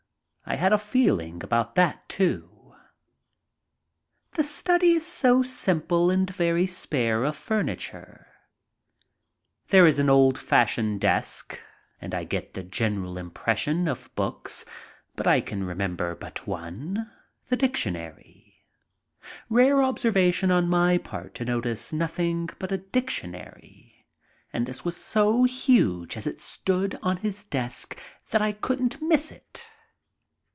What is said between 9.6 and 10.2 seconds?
There is I FLY FROM